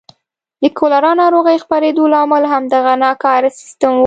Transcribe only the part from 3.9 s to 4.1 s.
و.